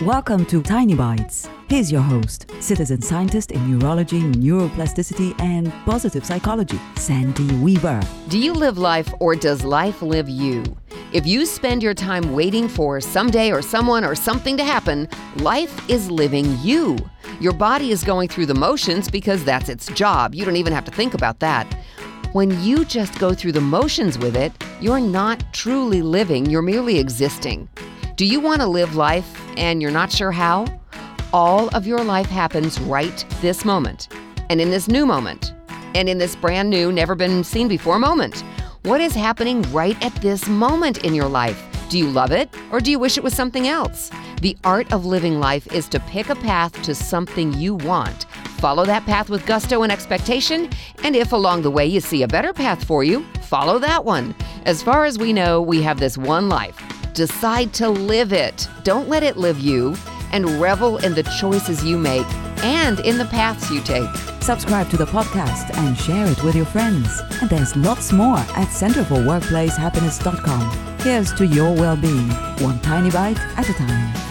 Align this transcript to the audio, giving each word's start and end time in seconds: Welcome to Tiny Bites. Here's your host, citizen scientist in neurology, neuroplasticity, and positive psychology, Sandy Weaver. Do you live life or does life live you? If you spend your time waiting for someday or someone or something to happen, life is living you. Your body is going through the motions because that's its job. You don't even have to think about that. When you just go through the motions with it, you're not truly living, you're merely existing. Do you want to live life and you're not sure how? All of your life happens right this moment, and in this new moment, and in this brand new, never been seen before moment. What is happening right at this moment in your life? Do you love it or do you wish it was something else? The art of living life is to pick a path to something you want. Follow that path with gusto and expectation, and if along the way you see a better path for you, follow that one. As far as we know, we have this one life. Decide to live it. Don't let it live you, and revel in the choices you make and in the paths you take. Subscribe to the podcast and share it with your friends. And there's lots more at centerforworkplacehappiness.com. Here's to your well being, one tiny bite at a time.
Welcome 0.00 0.44
to 0.46 0.60
Tiny 0.60 0.96
Bites. 0.96 1.48
Here's 1.68 1.92
your 1.92 2.00
host, 2.00 2.50
citizen 2.58 3.00
scientist 3.00 3.52
in 3.52 3.78
neurology, 3.78 4.22
neuroplasticity, 4.22 5.40
and 5.40 5.72
positive 5.84 6.26
psychology, 6.26 6.80
Sandy 6.96 7.46
Weaver. 7.58 8.02
Do 8.28 8.40
you 8.40 8.54
live 8.54 8.76
life 8.76 9.08
or 9.20 9.36
does 9.36 9.62
life 9.62 10.02
live 10.02 10.28
you? 10.28 10.64
If 11.12 11.28
you 11.28 11.46
spend 11.46 11.80
your 11.80 11.94
time 11.94 12.32
waiting 12.32 12.66
for 12.66 13.00
someday 13.00 13.52
or 13.52 13.62
someone 13.62 14.04
or 14.04 14.16
something 14.16 14.56
to 14.56 14.64
happen, 14.64 15.08
life 15.36 15.88
is 15.88 16.10
living 16.10 16.58
you. 16.60 16.98
Your 17.38 17.52
body 17.52 17.92
is 17.92 18.02
going 18.02 18.28
through 18.28 18.46
the 18.46 18.54
motions 18.54 19.08
because 19.08 19.44
that's 19.44 19.68
its 19.68 19.86
job. 19.92 20.34
You 20.34 20.44
don't 20.44 20.56
even 20.56 20.72
have 20.72 20.84
to 20.86 20.90
think 20.90 21.14
about 21.14 21.38
that. 21.38 21.72
When 22.32 22.60
you 22.64 22.84
just 22.84 23.20
go 23.20 23.32
through 23.32 23.52
the 23.52 23.60
motions 23.60 24.18
with 24.18 24.36
it, 24.36 24.52
you're 24.80 24.98
not 24.98 25.44
truly 25.52 26.02
living, 26.02 26.46
you're 26.46 26.62
merely 26.62 26.98
existing. 26.98 27.68
Do 28.16 28.26
you 28.26 28.40
want 28.40 28.60
to 28.60 28.66
live 28.66 28.96
life 28.96 29.43
and 29.56 29.80
you're 29.82 29.90
not 29.90 30.12
sure 30.12 30.32
how? 30.32 30.66
All 31.32 31.68
of 31.74 31.86
your 31.86 32.04
life 32.04 32.26
happens 32.26 32.80
right 32.80 33.24
this 33.40 33.64
moment, 33.64 34.08
and 34.50 34.60
in 34.60 34.70
this 34.70 34.88
new 34.88 35.04
moment, 35.06 35.52
and 35.94 36.08
in 36.08 36.18
this 36.18 36.36
brand 36.36 36.70
new, 36.70 36.92
never 36.92 37.14
been 37.14 37.44
seen 37.44 37.68
before 37.68 37.98
moment. 37.98 38.44
What 38.82 39.00
is 39.00 39.14
happening 39.14 39.62
right 39.72 39.96
at 40.04 40.14
this 40.16 40.46
moment 40.46 41.04
in 41.04 41.14
your 41.14 41.28
life? 41.28 41.60
Do 41.88 41.98
you 41.98 42.08
love 42.08 42.32
it 42.32 42.48
or 42.72 42.80
do 42.80 42.90
you 42.90 42.98
wish 42.98 43.16
it 43.16 43.24
was 43.24 43.34
something 43.34 43.68
else? 43.68 44.10
The 44.42 44.56
art 44.64 44.92
of 44.92 45.06
living 45.06 45.38
life 45.40 45.66
is 45.72 45.88
to 45.88 46.00
pick 46.00 46.28
a 46.28 46.34
path 46.34 46.72
to 46.82 46.94
something 46.94 47.52
you 47.54 47.74
want. 47.74 48.24
Follow 48.58 48.84
that 48.84 49.06
path 49.06 49.30
with 49.30 49.46
gusto 49.46 49.82
and 49.82 49.92
expectation, 49.92 50.68
and 51.02 51.14
if 51.14 51.32
along 51.32 51.62
the 51.62 51.70
way 51.70 51.86
you 51.86 52.00
see 52.00 52.22
a 52.22 52.28
better 52.28 52.52
path 52.52 52.84
for 52.84 53.04
you, 53.04 53.24
follow 53.42 53.78
that 53.78 54.04
one. 54.04 54.34
As 54.64 54.82
far 54.82 55.04
as 55.04 55.18
we 55.18 55.32
know, 55.32 55.60
we 55.60 55.82
have 55.82 56.00
this 56.00 56.18
one 56.18 56.48
life. 56.48 56.78
Decide 57.14 57.72
to 57.74 57.88
live 57.88 58.32
it. 58.32 58.68
Don't 58.82 59.08
let 59.08 59.22
it 59.22 59.36
live 59.36 59.60
you, 59.60 59.94
and 60.32 60.60
revel 60.60 60.98
in 60.98 61.14
the 61.14 61.22
choices 61.40 61.84
you 61.84 61.96
make 61.96 62.26
and 62.64 62.98
in 63.00 63.18
the 63.18 63.24
paths 63.26 63.70
you 63.70 63.80
take. 63.82 64.10
Subscribe 64.40 64.90
to 64.90 64.96
the 64.96 65.06
podcast 65.06 65.72
and 65.78 65.96
share 65.96 66.26
it 66.26 66.42
with 66.42 66.56
your 66.56 66.66
friends. 66.66 67.22
And 67.40 67.48
there's 67.48 67.76
lots 67.76 68.12
more 68.12 68.38
at 68.38 68.66
centerforworkplacehappiness.com. 68.66 70.98
Here's 70.98 71.32
to 71.34 71.46
your 71.46 71.72
well 71.72 71.96
being, 71.96 72.30
one 72.58 72.80
tiny 72.80 73.12
bite 73.12 73.38
at 73.56 73.70
a 73.70 73.74
time. 73.74 74.23